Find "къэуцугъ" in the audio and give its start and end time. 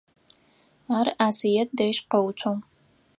2.09-2.61